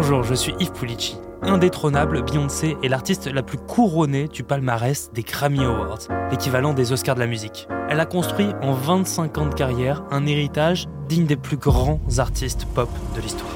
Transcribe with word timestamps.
Bonjour, 0.00 0.22
je 0.22 0.34
suis 0.34 0.54
Yves 0.60 0.70
Pulici. 0.70 1.16
Indétrônable, 1.42 2.22
Beyoncé 2.22 2.76
est 2.84 2.88
l'artiste 2.88 3.26
la 3.26 3.42
plus 3.42 3.58
couronnée 3.58 4.28
du 4.28 4.44
palmarès 4.44 5.10
des 5.12 5.24
Grammy 5.24 5.64
Awards, 5.64 5.98
l'équivalent 6.30 6.72
des 6.72 6.92
Oscars 6.92 7.16
de 7.16 7.20
la 7.20 7.26
musique. 7.26 7.66
Elle 7.90 7.98
a 7.98 8.06
construit 8.06 8.46
en 8.62 8.74
25 8.74 9.38
ans 9.38 9.46
de 9.48 9.54
carrière 9.54 10.04
un 10.12 10.24
héritage 10.24 10.86
digne 11.08 11.26
des 11.26 11.34
plus 11.34 11.56
grands 11.56 12.00
artistes 12.18 12.64
pop 12.76 12.88
de 13.16 13.20
l'histoire. 13.20 13.50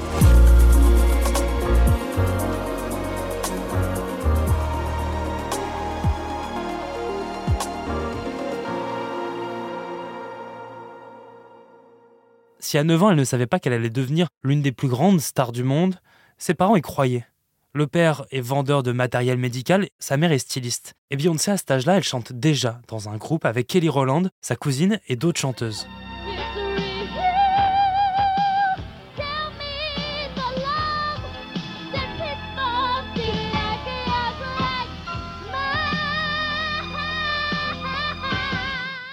Si 12.59 12.77
à 12.77 12.83
9 12.83 13.01
ans 13.01 13.11
elle 13.11 13.17
ne 13.17 13.23
savait 13.23 13.47
pas 13.47 13.59
qu'elle 13.59 13.71
allait 13.71 13.89
devenir 13.89 14.27
l'une 14.43 14.61
des 14.61 14.73
plus 14.73 14.89
grandes 14.89 15.21
stars 15.21 15.53
du 15.53 15.63
monde, 15.63 15.95
ses 16.43 16.53
parents 16.53 16.75
y 16.75 16.81
croyaient. 16.81 17.25
Le 17.71 17.87
père 17.87 18.25
est 18.29 18.41
vendeur 18.41 18.83
de 18.83 18.91
matériel 18.91 19.37
médical, 19.37 19.87
sa 19.97 20.17
mère 20.17 20.33
est 20.33 20.39
styliste. 20.39 20.93
Et 21.09 21.15
Beyoncé, 21.15 21.51
à 21.51 21.57
cet 21.57 21.71
âge-là, 21.71 21.95
elle 21.95 22.03
chante 22.03 22.33
déjà 22.33 22.81
dans 22.89 23.07
un 23.07 23.15
groupe 23.15 23.45
avec 23.45 23.65
Kelly 23.65 23.87
Rowland, 23.87 24.29
sa 24.41 24.57
cousine 24.57 24.99
et 25.07 25.15
d'autres 25.15 25.39
chanteuses. 25.39 25.87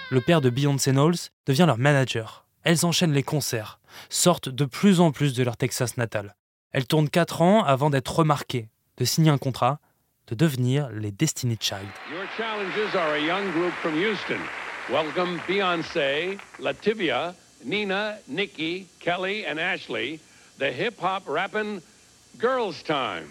Le 0.09 0.19
père 0.19 0.41
de 0.41 0.49
Beyoncé 0.49 0.91
Knowles 0.91 1.15
devient 1.45 1.63
leur 1.65 1.77
manager. 1.77 2.45
Elles 2.63 2.85
enchaînent 2.85 3.13
les 3.13 3.23
concerts, 3.23 3.79
sortent 4.09 4.49
de 4.49 4.65
plus 4.65 4.99
en 4.99 5.13
plus 5.13 5.33
de 5.33 5.43
leur 5.43 5.55
Texas 5.55 5.95
natal. 5.95 6.35
Elles 6.73 6.87
tournent 6.87 7.09
4 7.09 7.41
ans 7.41 7.63
avant 7.65 7.89
d'être 7.89 8.15
remarquées, 8.15 8.69
de 8.97 9.03
signer 9.03 9.29
un 9.29 9.37
contrat, 9.37 9.79
de 10.27 10.35
devenir 10.35 10.89
les 10.89 11.11
Destiny 11.11 11.57
Child. 11.59 11.85
Your 12.09 12.25
challenges 12.37 12.95
are 12.95 13.15
a 13.15 13.19
young 13.19 13.51
group 13.51 13.73
from 13.81 13.93
Houston. 13.95 14.39
Welcome 14.89 15.39
Beyonce, 15.47 16.37
Lativia, 16.59 17.33
Nina, 17.65 18.15
Nikki, 18.29 18.87
Kelly, 19.01 19.45
and 19.45 19.59
Ashley, 19.59 20.21
the 20.59 20.71
hip 20.71 20.97
hop 20.99 21.27
rapping 21.27 21.81
Girls 22.39 22.81
Time. 22.83 23.27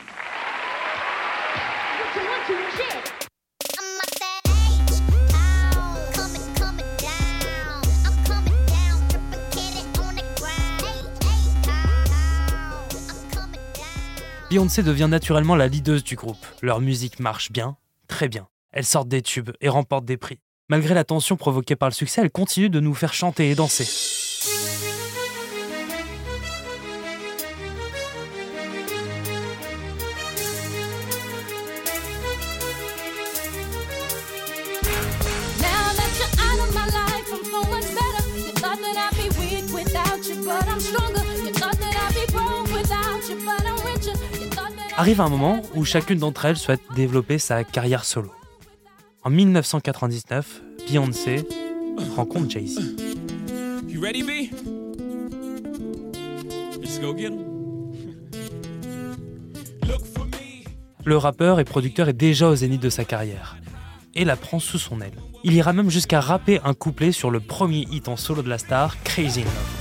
Beyoncé 14.50 14.82
devient 14.82 15.06
naturellement 15.08 15.54
la 15.54 15.68
leaduse 15.68 16.02
du 16.02 16.16
groupe. 16.16 16.44
Leur 16.60 16.80
musique 16.80 17.20
marche 17.20 17.52
bien, 17.52 17.76
très 18.08 18.26
bien. 18.26 18.48
Elles 18.72 18.84
sortent 18.84 19.06
des 19.06 19.22
tubes 19.22 19.50
et 19.60 19.68
remportent 19.68 20.04
des 20.04 20.16
prix. 20.16 20.40
Malgré 20.68 20.92
la 20.92 21.04
tension 21.04 21.36
provoquée 21.36 21.76
par 21.76 21.88
le 21.88 21.94
succès, 21.94 22.20
elles 22.20 22.32
continuent 22.32 22.68
de 22.68 22.80
nous 22.80 22.94
faire 22.94 23.14
chanter 23.14 23.50
et 23.50 23.54
danser. 23.54 23.86
Arrive 45.00 45.22
un 45.22 45.30
moment 45.30 45.62
où 45.74 45.86
chacune 45.86 46.18
d'entre 46.18 46.44
elles 46.44 46.58
souhaite 46.58 46.82
développer 46.94 47.38
sa 47.38 47.64
carrière 47.64 48.04
solo. 48.04 48.30
En 49.24 49.30
1999, 49.30 50.60
Beyoncé 50.86 51.48
rencontre 52.16 52.50
Jay-Z. 52.50 52.96
Le 61.06 61.16
rappeur 61.16 61.60
et 61.60 61.64
producteur 61.64 62.10
est 62.10 62.12
déjà 62.12 62.48
au 62.48 62.54
zénith 62.54 62.82
de 62.82 62.90
sa 62.90 63.06
carrière 63.06 63.56
et 64.14 64.26
la 64.26 64.36
prend 64.36 64.58
sous 64.58 64.78
son 64.78 65.00
aile. 65.00 65.16
Il 65.44 65.54
ira 65.54 65.72
même 65.72 65.88
jusqu'à 65.88 66.20
rapper 66.20 66.60
un 66.62 66.74
couplet 66.74 67.12
sur 67.12 67.30
le 67.30 67.40
premier 67.40 67.86
hit 67.90 68.06
en 68.08 68.16
solo 68.16 68.42
de 68.42 68.50
la 68.50 68.58
star, 68.58 69.02
Crazy 69.02 69.44
Love. 69.44 69.79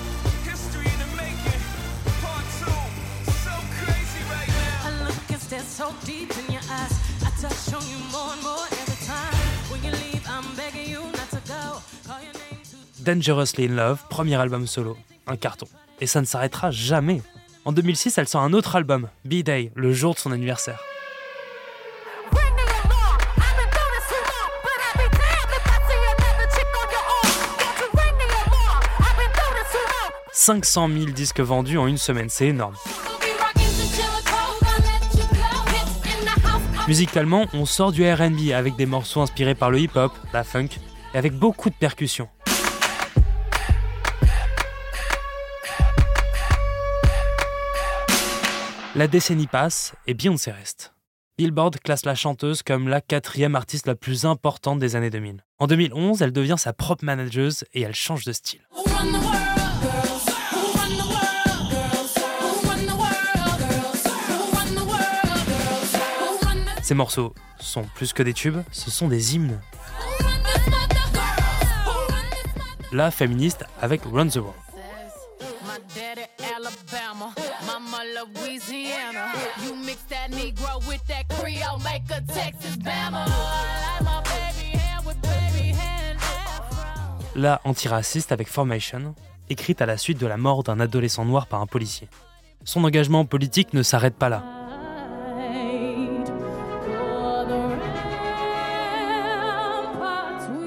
Dangerously 13.10 13.66
in 13.66 13.76
Love, 13.76 14.04
premier 14.08 14.36
album 14.36 14.68
solo, 14.68 14.96
un 15.26 15.36
carton. 15.36 15.66
Et 16.00 16.06
ça 16.06 16.22
ne 16.22 16.28
s'arrêtera 16.28 16.70
jamais. 16.70 17.24
En 17.66 17.72
2006, 17.72 18.20
elle 18.20 18.28
sort 18.28 18.44
un 18.44 18.54
autre 18.54 18.76
album, 18.76 19.10
B-Day, 19.26 19.72
le 19.74 19.92
jour 19.94 20.14
de 20.14 20.20
son 20.20 20.32
anniversaire. 20.32 20.80
Bring 22.30 22.54
me 22.54 22.62
along. 22.62 23.18
I've 23.38 23.56
been 23.58 23.72
doing 23.72 23.94
this 23.98 24.06
too 24.10 24.22
long, 24.30 24.52
but 24.62 24.78
I'd 24.86 24.98
be 25.00 25.10
damned 25.18 25.54
if 25.58 25.66
I 25.66 25.80
see 25.90 25.98
another 26.06 26.48
chick 26.54 26.68
on 26.78 26.88
your 26.92 27.02
arm. 27.18 27.34
Won't 27.58 27.80
you 27.82 27.90
bring 27.94 28.16
me 28.20 28.28
along? 28.46 28.84
I've 29.00 29.18
been 29.18 29.34
doing 29.34 29.56
this 29.58 29.72
too 29.72 29.88
long. 29.90 30.12
500 30.32 30.90
000 30.90 31.06
disques 31.08 31.40
vendus 31.40 31.80
en 31.80 31.88
une 31.88 31.98
semaine, 31.98 32.30
c'est 32.30 32.50
énorme. 32.50 32.76
Musicalement, 36.88 37.48
on 37.54 37.66
sort 37.66 37.92
du 37.92 38.04
RB 38.08 38.52
avec 38.54 38.76
des 38.76 38.86
morceaux 38.86 39.22
inspirés 39.22 39.56
par 39.56 39.72
le 39.72 39.80
hip-hop, 39.80 40.12
la 40.32 40.44
funk, 40.44 40.70
et 41.16 41.18
avec 41.18 41.34
beaucoup 41.34 41.72
de 41.72 41.76
percussions. 41.76 42.30
La 48.96 49.08
décennie 49.08 49.46
passe 49.46 49.94
et 50.08 50.16
Beyoncé 50.16 50.52
reste. 50.52 50.96
Billboard 51.38 51.80
classe 51.80 52.06
la 52.06 52.16
chanteuse 52.16 52.64
comme 52.64 52.88
la 52.88 53.02
quatrième 53.02 53.56
artiste 53.56 53.86
la 53.86 53.94
plus 53.94 54.26
importante 54.26 54.80
des 54.80 54.96
années 54.96 55.12
2000. 55.12 55.46
En 55.60 55.68
2011, 55.68 56.24
elle 56.24 56.32
devient 56.32 56.56
sa 56.58 56.74
propre 56.74 57.06
manageuse 57.06 57.66
et 57.74 57.82
elle 57.82 57.94
change 57.94 58.26
de 58.26 58.34
style. 58.34 58.68
Ces 66.82 66.96
morceaux 66.96 67.36
sont 67.60 67.84
plus 67.94 68.12
que 68.12 68.24
des 68.24 68.34
tubes, 68.34 68.64
ce 68.72 68.90
sont 68.90 69.08
des 69.08 69.36
hymnes. 69.36 69.62
La 72.92 73.12
féministe 73.12 73.66
avec 73.80 74.02
Run 74.04 74.30
the 74.30 74.38
World. 74.38 74.69
La 87.36 87.62
antiraciste 87.64 88.32
avec 88.32 88.48
Formation, 88.48 89.16
écrite 89.50 89.82
à 89.82 89.86
la 89.86 89.98
suite 89.98 90.18
de 90.18 90.28
la 90.28 90.38
mort 90.38 90.64
d'un 90.64 90.80
adolescent 90.80 91.24
noir 91.24 91.48
par 91.48 91.62
un 91.62 91.68
policier. 91.68 92.10
Son 92.66 92.84
engagement 92.84 93.24
politique 93.26 93.74
ne 93.74 93.84
s'arrête 93.84 94.16
pas 94.16 94.30
là. 94.30 94.44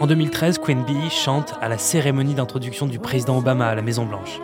En 0.00 0.06
2013, 0.06 0.58
Queen 0.58 0.82
Bee 0.84 1.10
chante 1.10 1.54
à 1.60 1.68
la 1.68 1.78
cérémonie 1.78 2.34
d'introduction 2.34 2.86
du 2.86 2.98
président 2.98 3.38
Obama 3.38 3.68
à 3.68 3.74
la 3.74 3.82
Maison 3.82 4.04
Blanche. 4.04 4.40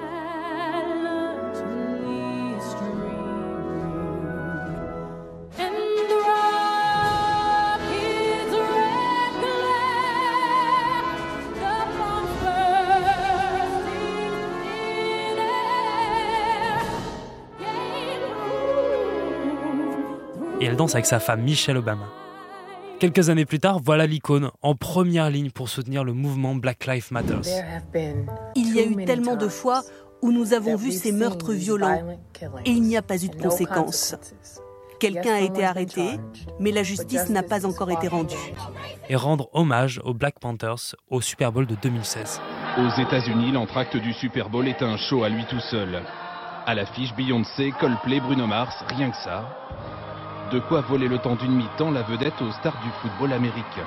Et 20.61 20.65
elle 20.65 20.77
danse 20.77 20.95
avec 20.95 21.07
sa 21.07 21.21
femme 21.21 21.43
Michelle 21.43 21.77
Obama. 21.77 22.09
Quelques 22.99 23.31
années 23.31 23.45
plus 23.45 23.61
tard, 23.61 23.79
voilà 23.79 24.07
l'icône 24.07 24.51
en 24.61 24.75
première 24.75 25.31
ligne 25.31 25.51
pour 25.51 25.69
soutenir 25.69 26.03
le 26.03 26.13
mouvement 26.13 26.57
Black 26.57 26.87
Lives 26.87 27.13
Matter. 27.13 27.39
Il 28.57 28.75
y 28.75 28.81
a 28.81 28.85
eu 28.85 29.05
tellement 29.05 29.37
de 29.37 29.47
fois 29.47 29.83
où 30.21 30.33
nous 30.33 30.53
avons 30.53 30.75
vu 30.75 30.91
ces 30.91 31.13
meurtres 31.13 31.53
violents 31.53 32.17
et 32.65 32.71
il 32.71 32.83
n'y 32.83 32.97
a 32.97 33.03
pas 33.03 33.23
eu 33.23 33.29
de 33.29 33.37
conséquences. 33.37 34.17
Quelqu'un 34.99 35.35
a 35.35 35.41
été 35.41 35.65
arrêté, 35.65 36.19
mais 36.59 36.73
la 36.73 36.83
justice 36.83 37.29
n'a 37.29 37.45
pas 37.45 37.65
encore 37.65 37.93
été 37.93 38.09
rendue. 38.09 38.35
Et 39.09 39.15
rendre 39.15 39.49
hommage 39.53 40.01
aux 40.05 40.13
Black 40.13 40.41
Panthers 40.41 40.97
au 41.09 41.21
Super 41.21 41.53
Bowl 41.53 41.67
de 41.67 41.77
2016. 41.77 42.41
Aux 42.79 43.01
États-Unis, 43.01 43.53
l'entracte 43.53 43.97
du 43.97 44.13
Super 44.13 44.51
Bowl 44.51 44.67
est 44.67 44.83
un 44.83 44.97
show 44.97 45.23
à 45.23 45.29
lui 45.29 45.45
tout 45.49 45.61
seul. 45.71 46.03
À 46.67 46.75
l'affiche, 46.75 47.15
Beyoncé, 47.15 47.73
Coldplay, 47.79 48.19
Bruno 48.19 48.49
Mars, 48.49 48.75
rien 48.89 49.11
que 49.13 49.17
ça. 49.19 49.57
De 50.51 50.61
quoi 50.61 50.81
voler 50.81 51.09
le 51.09 51.19
temps 51.19 51.35
d'une 51.37 51.53
mi-temps 51.53 51.91
la 51.91 52.03
vedette 52.03 52.41
aux 52.41 52.51
stars 52.53 52.81
du 52.83 52.89
football 53.03 53.35
américain. 53.35 53.85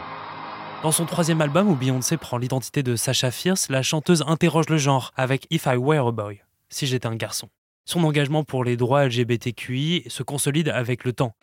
Dans 0.84 0.92
son 0.92 1.06
troisième 1.06 1.42
album 1.42 1.68
où 1.68 1.76
Beyoncé 1.76 2.18
prend 2.18 2.38
l'identité 2.38 2.84
de 2.84 2.96
Sasha 2.96 3.32
Fierce, 3.32 3.70
la 3.70 3.82
chanteuse 3.82 4.24
interroge 4.28 4.70
le 4.70 4.78
genre 4.78 5.12
avec 5.16 5.48
If 5.50 5.66
I 5.66 5.76
Were 5.76 6.08
a 6.08 6.12
Boy, 6.12 6.42
si 6.70 6.86
j'étais 6.86 7.08
un 7.08 7.16
garçon. 7.16 7.50
Son 7.86 8.04
engagement 8.04 8.44
pour 8.44 8.64
les 8.64 8.78
droits 8.78 9.06
LGBTQI 9.06 10.04
se 10.08 10.22
consolide 10.22 10.70
avec 10.70 11.04
le 11.04 11.14
temps. 11.14 11.34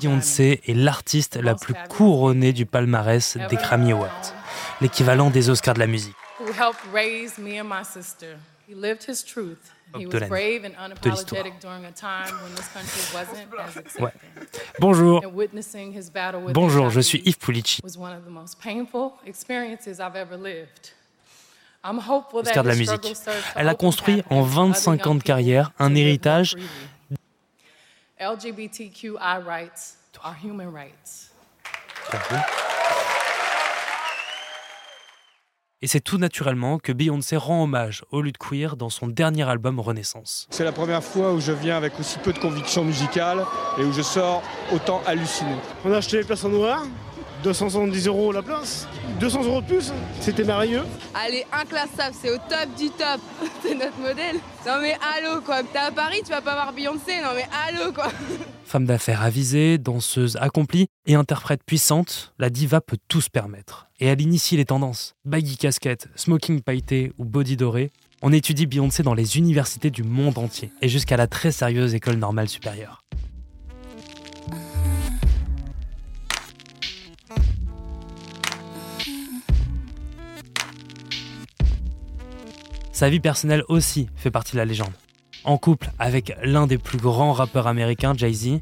Beyoncé 0.00 0.60
est 0.66 0.74
l'artiste 0.74 1.36
la 1.36 1.54
plus 1.54 1.74
couronnée 1.88 2.52
du 2.52 2.66
palmarès 2.66 3.36
des 3.48 3.56
Grammy 3.56 3.92
Awards, 3.92 4.34
l'équivalent 4.80 5.30
des 5.30 5.50
Oscars 5.50 5.74
de 5.74 5.80
la 5.80 5.86
musique. 5.86 6.16
De 9.94 11.10
l'histoire. 11.10 11.44
Ouais. 13.98 14.12
Bonjour. 14.78 15.22
Bonjour, 16.52 16.90
je 16.90 17.00
suis 17.00 17.22
Yves 17.24 17.38
Pulici. 17.38 17.80
Oscar 22.32 22.62
de 22.64 22.68
la 22.68 22.74
musique. 22.74 23.14
Elle 23.54 23.68
a 23.68 23.74
construit 23.74 24.22
en 24.30 24.42
25 24.42 25.06
ans 25.06 25.14
de 25.14 25.22
carrière 25.22 25.72
un 25.78 25.94
héritage 25.94 26.56
LGBTQI 28.20 29.42
rights 29.46 29.96
are 30.24 30.34
human 30.34 30.68
rights. 30.72 31.30
Et 35.80 35.86
c'est 35.86 36.00
tout 36.00 36.18
naturellement 36.18 36.80
que 36.80 36.90
Beyoncé 36.90 37.36
rend 37.36 37.62
hommage 37.62 38.04
aux 38.10 38.20
luttes 38.20 38.38
queer 38.38 38.76
dans 38.76 38.90
son 38.90 39.06
dernier 39.06 39.48
album 39.48 39.78
Renaissance. 39.78 40.48
C'est 40.50 40.64
la 40.64 40.72
première 40.72 41.04
fois 41.04 41.32
où 41.32 41.40
je 41.40 41.52
viens 41.52 41.76
avec 41.76 42.00
aussi 42.00 42.18
peu 42.18 42.32
de 42.32 42.38
conviction 42.40 42.84
musicale 42.84 43.44
et 43.78 43.84
où 43.84 43.92
je 43.92 44.02
sors 44.02 44.42
autant 44.74 45.00
halluciné. 45.06 45.54
On 45.84 45.92
a 45.92 45.98
acheté 45.98 46.16
les 46.16 46.24
places 46.24 46.42
en 46.42 46.48
noir, 46.48 46.84
270 47.42 48.06
euros 48.06 48.32
la 48.32 48.42
place, 48.42 48.88
200 49.20 49.44
euros 49.44 49.60
de 49.60 49.66
plus, 49.66 49.92
c'était 50.20 50.44
merveilleux. 50.44 50.82
Allez, 51.14 51.44
inclassable, 51.52 52.14
c'est 52.20 52.30
au 52.30 52.36
top 52.36 52.68
du 52.76 52.90
top, 52.90 53.20
c'est 53.62 53.74
notre 53.74 53.98
modèle. 53.98 54.36
Non 54.66 54.80
mais 54.80 54.96
allô 55.16 55.40
quoi, 55.40 55.62
t'es 55.62 55.78
à 55.78 55.90
Paris, 55.92 56.20
tu 56.24 56.30
vas 56.30 56.40
pas 56.40 56.54
voir 56.54 56.72
Beyoncé, 56.72 57.20
non 57.22 57.30
mais 57.34 57.46
allô 57.66 57.92
quoi. 57.92 58.08
Femme 58.64 58.84
d'affaires 58.84 59.22
avisée, 59.22 59.78
danseuse 59.78 60.36
accomplie 60.36 60.88
et 61.06 61.14
interprète 61.14 61.62
puissante, 61.64 62.34
la 62.38 62.50
diva 62.50 62.80
peut 62.80 62.98
tout 63.08 63.20
se 63.20 63.30
permettre. 63.30 63.88
Et 63.98 64.06
elle 64.06 64.20
initie 64.20 64.56
les 64.56 64.66
tendances. 64.66 65.14
Baggy 65.24 65.56
casquette, 65.56 66.08
smoking 66.16 66.60
pailleté 66.60 67.12
ou 67.18 67.24
body 67.24 67.56
doré, 67.56 67.92
on 68.20 68.32
étudie 68.32 68.66
Beyoncé 68.66 69.02
dans 69.02 69.14
les 69.14 69.38
universités 69.38 69.90
du 69.90 70.02
monde 70.02 70.38
entier 70.38 70.70
et 70.82 70.88
jusqu'à 70.88 71.16
la 71.16 71.28
très 71.28 71.52
sérieuse 71.52 71.94
école 71.94 72.16
normale 72.16 72.48
supérieure. 72.48 73.04
Sa 82.98 83.10
vie 83.10 83.20
personnelle 83.20 83.62
aussi 83.68 84.08
fait 84.16 84.32
partie 84.32 84.54
de 84.54 84.56
la 84.56 84.64
légende. 84.64 84.90
En 85.44 85.56
couple 85.56 85.88
avec 86.00 86.36
l'un 86.42 86.66
des 86.66 86.78
plus 86.78 86.98
grands 86.98 87.32
rappeurs 87.32 87.68
américains, 87.68 88.12
Jay-Z, 88.12 88.58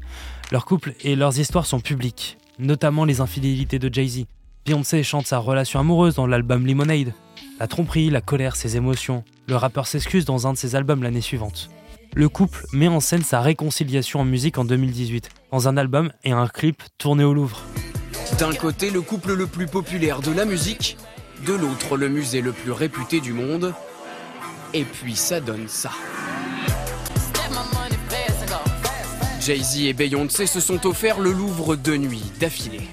leur 0.51 0.63
couple 0.65 0.93
et 1.01 1.15
leurs 1.15 1.39
histoires 1.39 1.65
sont 1.65 1.79
publiques, 1.79 2.37
notamment 2.59 3.03
les 3.03 3.19
infidélités 3.19 3.79
de 3.79 3.91
Jay-Z. 3.91 4.25
Beyoncé 4.63 5.01
chante 5.01 5.25
sa 5.25 5.39
relation 5.39 5.79
amoureuse 5.79 6.13
dans 6.13 6.27
l'album 6.27 6.67
Lemonade. 6.67 7.13
La 7.59 7.65
tromperie, 7.65 8.11
la 8.11 8.21
colère, 8.21 8.55
ses 8.55 8.77
émotions. 8.77 9.23
Le 9.47 9.55
rappeur 9.55 9.87
s'excuse 9.87 10.25
dans 10.25 10.45
un 10.45 10.53
de 10.53 10.57
ses 10.59 10.75
albums 10.75 11.01
l'année 11.01 11.21
suivante. 11.21 11.71
Le 12.13 12.29
couple 12.29 12.63
met 12.73 12.89
en 12.89 12.99
scène 12.99 13.23
sa 13.23 13.41
réconciliation 13.41 14.19
en 14.19 14.25
musique 14.25 14.59
en 14.59 14.65
2018, 14.65 15.31
dans 15.51 15.67
un 15.67 15.77
album 15.77 16.11
et 16.23 16.31
un 16.31 16.47
clip 16.47 16.83
tourné 16.99 17.23
au 17.23 17.33
Louvre. 17.33 17.63
D'un 18.37 18.53
côté, 18.53 18.91
le 18.91 19.01
couple 19.01 19.33
le 19.33 19.47
plus 19.47 19.65
populaire 19.65 20.21
de 20.21 20.31
la 20.31 20.45
musique, 20.45 20.95
de 21.47 21.53
l'autre, 21.53 21.97
le 21.97 22.07
musée 22.07 22.41
le 22.41 22.51
plus 22.51 22.71
réputé 22.71 23.19
du 23.19 23.33
monde, 23.33 23.73
et 24.73 24.83
puis 24.83 25.15
ça 25.15 25.39
donne 25.39 25.67
ça. 25.67 25.91
Jay-Z 29.41 29.85
et 29.85 29.93
Beyoncé 29.93 30.45
se 30.45 30.59
sont 30.59 30.85
offerts 30.85 31.19
le 31.19 31.31
Louvre 31.31 31.75
deux 31.75 31.95
nuits 31.95 32.31
d'affilée. 32.39 32.87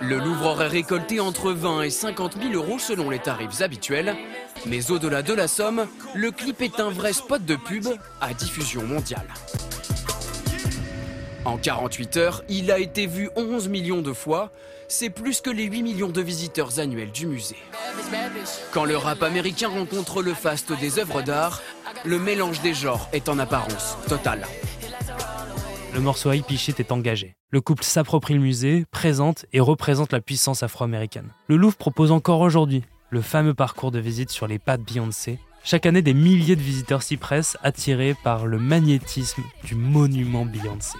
Le 0.00 0.16
Louvre 0.16 0.46
aurait 0.46 0.68
récolté 0.68 1.20
entre 1.20 1.52
20 1.52 1.82
et 1.82 1.90
50 1.90 2.38
000 2.40 2.54
euros 2.54 2.78
selon 2.78 3.10
les 3.10 3.18
tarifs 3.18 3.60
habituels. 3.60 4.16
Mais 4.64 4.90
au-delà 4.90 5.22
de 5.22 5.34
la 5.34 5.48
somme, 5.48 5.86
le 6.14 6.30
clip 6.30 6.62
est 6.62 6.80
un 6.80 6.88
vrai 6.88 7.12
spot 7.12 7.44
de 7.44 7.56
pub 7.56 7.86
à 8.20 8.32
diffusion 8.32 8.84
mondiale. 8.84 9.26
En 11.48 11.56
48 11.56 12.16
heures, 12.18 12.42
il 12.50 12.70
a 12.70 12.78
été 12.78 13.06
vu 13.06 13.30
11 13.34 13.68
millions 13.68 14.02
de 14.02 14.12
fois, 14.12 14.52
c'est 14.86 15.08
plus 15.08 15.40
que 15.40 15.48
les 15.48 15.64
8 15.64 15.82
millions 15.82 16.10
de 16.10 16.20
visiteurs 16.20 16.78
annuels 16.78 17.10
du 17.10 17.26
musée. 17.26 17.56
Quand 18.70 18.84
le 18.84 18.98
rap 18.98 19.22
américain 19.22 19.68
rencontre 19.68 20.20
le 20.20 20.34
faste 20.34 20.78
des 20.78 20.98
œuvres 20.98 21.22
d'art, 21.22 21.62
le 22.04 22.18
mélange 22.18 22.60
des 22.60 22.74
genres 22.74 23.08
est 23.14 23.30
en 23.30 23.38
apparence 23.38 23.96
totale. 24.08 24.46
Le 25.94 26.00
morceau 26.00 26.30
Hippie 26.32 26.58
Shit 26.58 26.80
est 26.80 26.92
engagé. 26.92 27.34
Le 27.48 27.62
couple 27.62 27.82
s'approprie 27.82 28.34
le 28.34 28.40
musée, 28.40 28.84
présente 28.90 29.46
et 29.54 29.60
représente 29.60 30.12
la 30.12 30.20
puissance 30.20 30.62
afro-américaine. 30.62 31.30
Le 31.46 31.56
Louvre 31.56 31.78
propose 31.78 32.12
encore 32.12 32.42
aujourd'hui 32.42 32.84
le 33.08 33.22
fameux 33.22 33.54
parcours 33.54 33.90
de 33.90 34.00
visite 34.00 34.28
sur 34.28 34.46
les 34.46 34.58
pas 34.58 34.76
de 34.76 34.82
Beyoncé. 34.82 35.38
Chaque 35.64 35.86
année, 35.86 36.02
des 36.02 36.12
milliers 36.12 36.56
de 36.56 36.60
visiteurs 36.60 37.02
s'y 37.02 37.16
pressent, 37.16 37.56
attirés 37.62 38.14
par 38.22 38.46
le 38.46 38.58
magnétisme 38.58 39.42
du 39.64 39.76
monument 39.76 40.44
Beyoncé. 40.44 40.98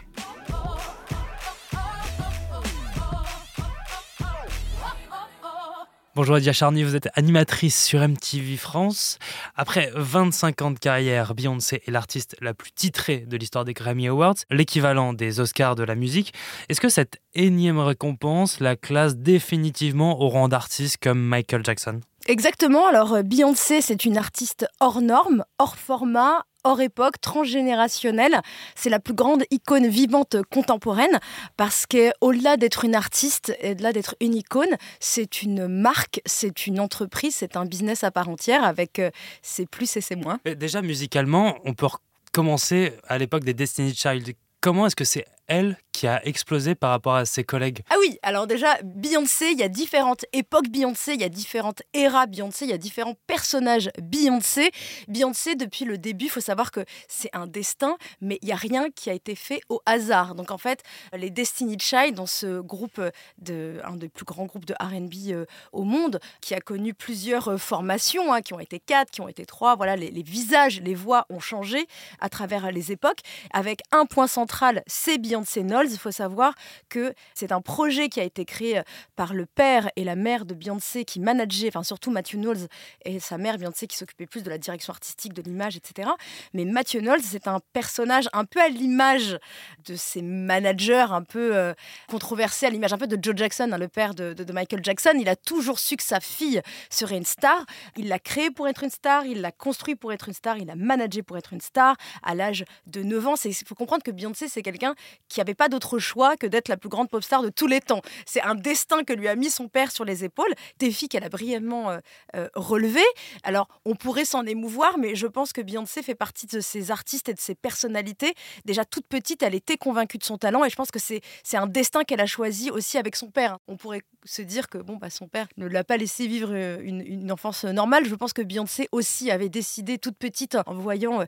Bonjour 6.18 6.34
Adia 6.34 6.52
Charny, 6.52 6.82
vous 6.82 6.96
êtes 6.96 7.08
animatrice 7.14 7.84
sur 7.84 8.00
MTV 8.00 8.56
France. 8.56 9.20
Après 9.54 9.92
25 9.94 10.62
ans 10.62 10.70
de 10.72 10.78
carrière, 10.80 11.32
Beyoncé 11.32 11.80
est 11.86 11.92
l'artiste 11.92 12.34
la 12.40 12.54
plus 12.54 12.72
titrée 12.72 13.18
de 13.18 13.36
l'histoire 13.36 13.64
des 13.64 13.72
Grammy 13.72 14.08
Awards, 14.08 14.34
l'équivalent 14.50 15.12
des 15.12 15.38
Oscars 15.38 15.76
de 15.76 15.84
la 15.84 15.94
musique. 15.94 16.34
Est-ce 16.68 16.80
que 16.80 16.88
cette 16.88 17.20
énième 17.34 17.78
récompense 17.78 18.58
la 18.58 18.74
classe 18.74 19.14
définitivement 19.16 20.20
au 20.20 20.28
rang 20.28 20.48
d'artiste 20.48 20.96
comme 21.00 21.20
Michael 21.20 21.64
Jackson? 21.64 22.00
Exactement, 22.26 22.88
alors 22.88 23.22
Beyoncé 23.22 23.80
c'est 23.80 24.04
une 24.04 24.18
artiste 24.18 24.66
hors 24.80 25.00
norme, 25.00 25.44
hors 25.60 25.76
format, 25.76 26.42
hors 26.64 26.80
époque, 26.80 27.20
transgénérationnelle. 27.20 28.40
C'est 28.74 28.90
la 28.90 29.00
plus 29.00 29.14
grande 29.14 29.44
icône 29.50 29.86
vivante 29.86 30.36
contemporaine 30.52 31.18
parce 31.56 31.86
qu'au-delà 31.86 32.56
d'être 32.56 32.84
une 32.84 32.94
artiste 32.94 33.56
et 33.60 33.72
au-delà 33.72 33.92
d'être 33.92 34.16
une 34.20 34.34
icône, 34.34 34.76
c'est 35.00 35.42
une 35.42 35.68
marque, 35.68 36.20
c'est 36.26 36.66
une 36.66 36.80
entreprise, 36.80 37.34
c'est 37.36 37.56
un 37.56 37.64
business 37.64 38.04
à 38.04 38.10
part 38.10 38.28
entière 38.28 38.64
avec 38.64 38.98
euh, 38.98 39.10
ses 39.42 39.66
plus 39.66 39.96
et 39.96 40.00
ses 40.00 40.16
moins. 40.16 40.40
déjà 40.44 40.82
musicalement, 40.82 41.58
on 41.64 41.74
peut 41.74 41.88
commencer 42.32 42.92
à 43.06 43.18
l'époque 43.18 43.44
des 43.44 43.54
Destiny 43.54 43.94
Child. 43.94 44.34
Comment 44.60 44.86
est-ce 44.86 44.96
que 44.96 45.04
c'est 45.04 45.24
elle 45.48 45.76
qui 45.92 46.06
a 46.06 46.24
explosé 46.24 46.76
par 46.76 46.90
rapport 46.90 47.16
à 47.16 47.24
ses 47.24 47.42
collègues 47.42 47.80
Ah 47.90 47.96
oui, 47.98 48.18
alors 48.22 48.46
déjà, 48.46 48.76
Beyoncé, 48.84 49.46
il 49.50 49.58
y 49.58 49.64
a 49.64 49.68
différentes 49.68 50.24
époques 50.32 50.68
Beyoncé, 50.68 51.14
il 51.14 51.20
y 51.20 51.24
a 51.24 51.28
différentes 51.28 51.82
éras 51.92 52.26
Beyoncé, 52.26 52.66
il 52.66 52.70
y 52.70 52.74
a 52.74 52.78
différents 52.78 53.16
personnages 53.26 53.90
Beyoncé. 54.00 54.70
Beyoncé, 55.08 55.56
depuis 55.56 55.84
le 55.84 55.98
début, 55.98 56.26
il 56.26 56.30
faut 56.30 56.40
savoir 56.40 56.70
que 56.70 56.84
c'est 57.08 57.30
un 57.32 57.48
destin, 57.48 57.96
mais 58.20 58.38
il 58.42 58.46
n'y 58.46 58.52
a 58.52 58.56
rien 58.56 58.90
qui 58.90 59.10
a 59.10 59.12
été 59.12 59.34
fait 59.34 59.60
au 59.68 59.80
hasard. 59.86 60.36
Donc 60.36 60.52
en 60.52 60.58
fait, 60.58 60.84
les 61.12 61.30
Destiny 61.30 61.76
Child, 61.80 62.14
dans 62.14 62.26
ce 62.26 62.60
groupe, 62.60 63.00
un 63.00 63.96
des 63.96 64.08
plus 64.08 64.24
grands 64.24 64.46
groupes 64.46 64.66
de 64.66 64.74
RB 64.74 65.32
euh, 65.32 65.46
au 65.72 65.82
monde, 65.82 66.20
qui 66.40 66.54
a 66.54 66.60
connu 66.60 66.94
plusieurs 66.94 67.48
euh, 67.48 67.56
formations, 67.56 68.32
hein, 68.32 68.40
qui 68.40 68.52
ont 68.52 68.60
été 68.60 68.78
quatre, 68.78 69.10
qui 69.10 69.20
ont 69.20 69.28
été 69.28 69.44
trois, 69.46 69.74
voilà, 69.74 69.96
les 69.96 70.22
visages, 70.22 70.80
les 70.80 70.94
voix 70.94 71.26
ont 71.28 71.40
changé 71.40 71.86
à 72.20 72.28
travers 72.28 72.70
les 72.70 72.92
époques, 72.92 73.20
avec 73.52 73.80
un 73.90 74.06
point 74.06 74.28
central, 74.28 74.82
c'est 74.86 75.18
Beyoncé 75.18 75.37
Knowles 75.44 75.90
il 75.90 75.98
faut 75.98 76.10
savoir 76.10 76.54
que 76.88 77.14
c'est 77.34 77.52
un 77.52 77.60
projet 77.60 78.08
qui 78.08 78.20
a 78.20 78.24
été 78.24 78.44
créé 78.44 78.78
euh, 78.78 78.82
par 79.16 79.34
le 79.34 79.46
père 79.46 79.90
et 79.96 80.04
la 80.04 80.16
mère 80.16 80.44
de 80.44 80.54
Beyoncé 80.54 81.04
qui 81.04 81.20
manageaient, 81.20 81.68
enfin 81.68 81.82
surtout 81.82 82.10
Matthew 82.10 82.36
Knowles 82.36 82.68
et 83.04 83.20
sa 83.20 83.38
mère 83.38 83.58
Beyoncé 83.58 83.86
qui 83.86 83.96
s'occupait 83.96 84.26
plus 84.26 84.42
de 84.42 84.50
la 84.50 84.58
direction 84.58 84.92
artistique, 84.92 85.32
de 85.32 85.42
l'image, 85.42 85.76
etc. 85.76 86.10
Mais 86.54 86.64
Matthew 86.64 86.98
Knowles, 86.98 87.22
c'est 87.22 87.48
un 87.48 87.60
personnage 87.72 88.28
un 88.32 88.44
peu 88.44 88.60
à 88.60 88.68
l'image 88.68 89.38
de 89.86 89.96
ces 89.96 90.22
managers 90.22 91.06
un 91.10 91.22
peu 91.22 91.56
euh, 91.56 91.74
controversés, 92.08 92.66
à 92.66 92.70
l'image 92.70 92.92
un 92.92 92.98
peu 92.98 93.06
de 93.06 93.18
Joe 93.22 93.36
Jackson, 93.36 93.70
hein, 93.72 93.78
le 93.78 93.88
père 93.88 94.14
de, 94.14 94.32
de, 94.32 94.52
Michael 94.52 94.80
Jackson. 94.82 95.12
Il 95.18 95.28
a 95.28 95.36
toujours 95.36 95.78
su 95.78 95.96
que 95.96 96.02
sa 96.02 96.20
fille 96.20 96.60
serait 96.90 97.16
une 97.16 97.24
star. 97.24 97.64
Il 97.96 98.08
l'a 98.08 98.18
créée 98.18 98.50
pour 98.50 98.68
être 98.68 98.84
une 98.84 98.90
star, 98.90 99.24
il 99.26 99.40
l'a 99.40 99.52
construit 99.52 99.96
pour 99.96 100.12
être 100.12 100.28
une 100.28 100.34
star, 100.34 100.58
il 100.58 100.66
l'a 100.66 100.76
managé 100.76 101.22
pour 101.22 101.36
être 101.36 101.52
une 101.52 101.60
star 101.60 101.96
à 102.22 102.34
l'âge 102.34 102.64
de 102.86 103.02
9 103.02 103.26
ans. 103.26 103.34
Il 103.44 103.54
faut 103.54 103.74
comprendre 103.74 104.02
que 104.02 104.10
Beyoncé, 104.10 104.48
c'est 104.48 104.62
quelqu'un 104.62 104.94
qui 105.28 105.40
n'avait 105.40 105.54
pas 105.54 105.68
d'autre 105.68 105.98
choix 105.98 106.36
que 106.36 106.46
d'être 106.46 106.68
la 106.68 106.76
plus 106.76 106.88
grande 106.88 107.08
pop 107.08 107.22
star 107.22 107.42
de 107.42 107.50
tous 107.50 107.66
les 107.66 107.80
temps. 107.80 108.02
C'est 108.26 108.42
un 108.42 108.54
destin 108.54 109.04
que 109.04 109.12
lui 109.12 109.28
a 109.28 109.36
mis 109.36 109.50
son 109.50 109.68
père 109.68 109.90
sur 109.90 110.04
les 110.04 110.24
épaules, 110.24 110.52
défi 110.78 111.08
qu'elle 111.08 111.24
a 111.24 111.28
brièvement 111.28 111.90
euh, 111.90 111.98
euh, 112.36 112.48
relevé. 112.54 113.02
Alors, 113.42 113.68
on 113.84 113.94
pourrait 113.94 114.24
s'en 114.24 114.44
émouvoir, 114.44 114.98
mais 114.98 115.14
je 115.14 115.26
pense 115.26 115.52
que 115.52 115.60
Beyoncé 115.60 116.02
fait 116.02 116.14
partie 116.14 116.46
de 116.46 116.60
ces 116.60 116.90
artistes 116.90 117.28
et 117.28 117.34
de 117.34 117.40
ces 117.40 117.54
personnalités. 117.54 118.34
Déjà 118.64 118.84
toute 118.84 119.06
petite, 119.06 119.42
elle 119.42 119.54
était 119.54 119.76
convaincue 119.76 120.18
de 120.18 120.24
son 120.24 120.38
talent 120.38 120.64
et 120.64 120.70
je 120.70 120.76
pense 120.76 120.90
que 120.90 120.98
c'est 120.98 121.22
un 121.54 121.66
destin 121.66 122.04
qu'elle 122.04 122.20
a 122.20 122.26
choisi 122.26 122.70
aussi 122.70 122.98
avec 122.98 123.16
son 123.16 123.30
père. 123.30 123.58
On 123.68 123.76
pourrait 123.76 124.02
se 124.24 124.42
dire 124.42 124.68
que 124.68 124.78
bon, 124.78 124.96
bah, 124.96 125.10
son 125.10 125.28
père 125.28 125.46
ne 125.56 125.66
l'a 125.66 125.84
pas 125.84 125.96
laissé 125.96 126.26
vivre 126.26 126.50
euh, 126.52 126.78
une, 126.82 127.30
enfance 127.30 127.64
normale. 127.64 128.06
Je 128.06 128.14
pense 128.14 128.32
que 128.32 128.42
Beyoncé 128.42 128.88
aussi 128.90 129.30
avait 129.30 129.50
décidé 129.50 129.98
toute 129.98 130.16
petite, 130.16 130.56
en 130.66 130.74
voyant 130.74 131.24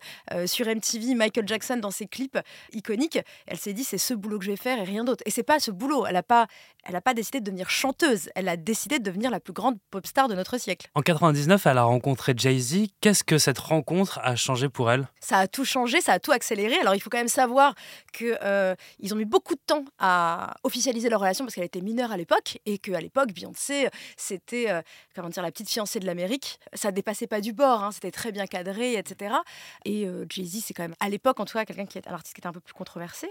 sur 0.46 0.66
MTV 0.66 1.14
Michael 1.14 1.46
Jackson 1.46 1.76
dans 1.76 1.90
ses 1.90 2.06
clips 2.06 2.38
iconiques, 2.72 3.18
elle 3.46 3.58
s'est 3.58 3.74
dit 3.74 3.84
c'est 3.90 3.98
ce 3.98 4.14
boulot 4.14 4.38
que 4.38 4.44
je 4.44 4.52
vais 4.52 4.56
faire 4.56 4.78
et 4.78 4.84
rien 4.84 5.02
d'autre. 5.02 5.22
Et 5.26 5.30
c'est 5.30 5.42
pas 5.42 5.58
ce 5.58 5.72
boulot. 5.72 6.06
Elle 6.06 6.14
n'a 6.14 6.22
pas, 6.22 6.46
elle 6.84 6.94
a 6.94 7.00
pas 7.00 7.12
décidé 7.12 7.40
de 7.40 7.44
devenir 7.44 7.68
chanteuse. 7.70 8.30
Elle 8.36 8.48
a 8.48 8.56
décidé 8.56 9.00
de 9.00 9.04
devenir 9.04 9.30
la 9.32 9.40
plus 9.40 9.52
grande 9.52 9.78
pop 9.90 10.06
star 10.06 10.28
de 10.28 10.34
notre 10.34 10.58
siècle. 10.58 10.88
En 10.94 11.02
99, 11.02 11.66
elle 11.66 11.78
a 11.78 11.82
rencontré 11.82 12.32
Jay-Z. 12.36 12.86
Qu'est-ce 13.00 13.24
que 13.24 13.38
cette 13.38 13.58
rencontre 13.58 14.20
a 14.22 14.36
changé 14.36 14.68
pour 14.68 14.92
elle? 14.92 15.08
Ça 15.18 15.38
a 15.38 15.48
tout 15.48 15.64
changé, 15.64 16.00
ça 16.00 16.12
a 16.12 16.18
tout 16.20 16.30
accéléré. 16.30 16.78
Alors 16.78 16.94
il 16.94 17.00
faut 17.00 17.10
quand 17.10 17.18
même 17.18 17.26
savoir 17.26 17.74
que 18.12 18.38
euh, 18.42 18.76
ils 19.00 19.12
ont 19.12 19.16
mis 19.16 19.24
beaucoup 19.24 19.54
de 19.54 19.60
temps 19.66 19.84
à 19.98 20.54
officialiser 20.62 21.08
leur 21.08 21.20
relation 21.20 21.44
parce 21.44 21.56
qu'elle 21.56 21.64
était 21.64 21.80
mineure 21.80 22.12
à 22.12 22.16
l'époque 22.16 22.58
et 22.66 22.78
qu'à 22.78 23.00
l'époque 23.00 23.32
Beyoncé 23.32 23.88
c'était 24.16 24.70
euh, 24.70 24.82
comment 25.16 25.30
dire 25.30 25.42
la 25.42 25.50
petite 25.50 25.68
fiancée 25.68 25.98
de 25.98 26.06
l'Amérique. 26.06 26.60
Ça 26.74 26.92
dépassait 26.92 27.26
pas 27.26 27.40
du 27.40 27.52
bord, 27.52 27.82
hein. 27.82 27.90
c'était 27.90 28.12
très 28.12 28.30
bien 28.30 28.46
cadré, 28.46 28.94
etc. 28.94 29.34
Et 29.84 30.06
euh, 30.06 30.26
Jay-Z 30.28 30.62
c'est 30.64 30.74
quand 30.74 30.84
même 30.84 30.96
à 31.00 31.08
l'époque 31.08 31.40
en 31.40 31.44
tout 31.44 31.58
cas 31.58 31.64
quelqu'un 31.64 31.86
qui 31.86 31.98
est 31.98 32.06
un 32.06 32.12
artiste 32.12 32.36
qui 32.36 32.40
était 32.40 32.46
un 32.46 32.52
peu 32.52 32.60
plus 32.60 32.74
controversé. 32.74 33.28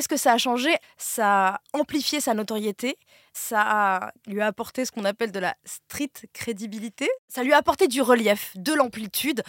Qu'est-ce 0.00 0.08
que 0.08 0.16
ça 0.16 0.32
a 0.32 0.38
changé? 0.38 0.74
Ça 0.96 1.48
a 1.48 1.60
amplifié 1.74 2.22
sa 2.22 2.32
notoriété, 2.32 2.96
ça 3.32 4.12
lui 4.26 4.40
a 4.40 4.46
apporté 4.46 4.84
ce 4.84 4.92
qu'on 4.92 5.04
appelle 5.04 5.32
de 5.32 5.38
la 5.38 5.54
street 5.64 6.10
crédibilité, 6.32 7.08
ça 7.28 7.42
lui 7.42 7.52
a 7.52 7.58
apporté 7.58 7.88
du 7.88 8.02
relief, 8.02 8.52
de 8.56 8.72
l'amplitude. 8.72 9.42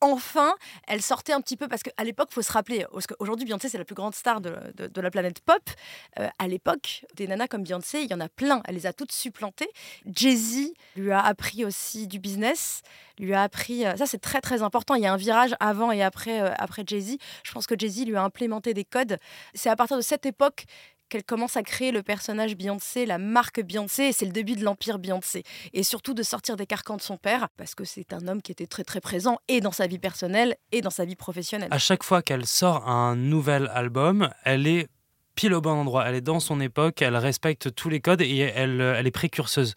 Enfin, 0.00 0.54
elle 0.86 1.00
sortait 1.00 1.32
un 1.32 1.40
petit 1.40 1.56
peu, 1.56 1.66
parce 1.66 1.82
qu'à 1.82 2.04
l'époque, 2.04 2.28
il 2.30 2.34
faut 2.34 2.42
se 2.42 2.52
rappeler, 2.52 2.84
parce 2.92 3.06
qu'aujourd'hui, 3.06 3.46
Beyoncé, 3.46 3.70
c'est 3.70 3.78
la 3.78 3.86
plus 3.86 3.94
grande 3.94 4.14
star 4.14 4.42
de, 4.42 4.52
la 5.00 5.10
planète 5.10 5.40
pop. 5.40 5.62
Euh, 6.18 6.28
à 6.38 6.46
l'époque, 6.46 7.06
des 7.16 7.26
nanas 7.26 7.48
comme 7.48 7.62
Beyoncé, 7.62 8.02
il 8.02 8.10
y 8.10 8.14
en 8.14 8.20
a 8.20 8.28
plein, 8.28 8.60
elle 8.66 8.74
les 8.74 8.86
a 8.86 8.92
toutes 8.92 9.12
supplantées. 9.12 9.70
Jay-Z 10.06 10.72
lui 10.96 11.10
a 11.10 11.20
appris 11.20 11.64
aussi 11.64 12.06
du 12.06 12.18
business, 12.18 12.82
lui 13.18 13.32
a 13.32 13.42
appris, 13.42 13.86
euh, 13.86 13.96
ça 13.96 14.06
c'est 14.06 14.18
très 14.18 14.42
très 14.42 14.62
important, 14.62 14.94
il 14.94 15.02
y 15.02 15.06
a 15.06 15.12
un 15.12 15.16
virage 15.16 15.54
avant 15.58 15.90
et 15.90 16.02
après, 16.02 16.42
euh, 16.42 16.52
après 16.58 16.84
Jay-Z. 16.86 17.16
Je 17.42 17.52
pense 17.52 17.66
que 17.66 17.74
Jay-Z 17.78 18.04
lui 18.04 18.16
a 18.16 18.22
implémenté 18.22 18.74
des 18.74 18.84
codes. 18.84 19.18
C'est 19.54 19.70
à 19.70 19.76
partir 19.76 19.96
de 19.96 20.02
cette 20.02 20.26
époque 20.26 20.66
qu'elle 21.08 21.24
commence 21.24 21.56
à 21.56 21.62
créer 21.62 21.92
le 21.92 22.02
personnage 22.02 22.56
Beyoncé, 22.56 23.06
la 23.06 23.18
marque 23.18 23.62
Beyoncé, 23.62 24.04
et 24.04 24.12
c'est 24.12 24.24
le 24.24 24.32
début 24.32 24.56
de 24.56 24.64
l'empire 24.64 24.98
Beyoncé. 24.98 25.42
Et 25.72 25.82
surtout 25.82 26.14
de 26.14 26.22
sortir 26.22 26.56
des 26.56 26.66
carcans 26.66 26.96
de 26.96 27.02
son 27.02 27.16
père, 27.16 27.48
parce 27.56 27.74
que 27.74 27.84
c'est 27.84 28.12
un 28.12 28.26
homme 28.28 28.42
qui 28.42 28.52
était 28.52 28.66
très 28.66 28.84
très 28.84 29.00
présent 29.00 29.38
et 29.48 29.60
dans 29.60 29.72
sa 29.72 29.86
vie 29.86 29.98
personnelle 29.98 30.56
et 30.72 30.80
dans 30.80 30.90
sa 30.90 31.04
vie 31.04 31.16
professionnelle. 31.16 31.68
À 31.70 31.78
chaque 31.78 32.02
fois 32.02 32.22
qu'elle 32.22 32.46
sort 32.46 32.88
un 32.88 33.16
nouvel 33.16 33.70
album, 33.74 34.30
elle 34.44 34.66
est 34.66 34.88
pile 35.34 35.54
au 35.54 35.60
bon 35.60 35.72
endroit, 35.72 36.04
elle 36.06 36.14
est 36.14 36.20
dans 36.20 36.40
son 36.40 36.60
époque, 36.60 37.02
elle 37.02 37.16
respecte 37.16 37.74
tous 37.74 37.88
les 37.88 38.00
codes 38.00 38.22
et 38.22 38.38
elle, 38.38 38.80
elle 38.80 39.06
est 39.06 39.10
précurseuse. 39.10 39.74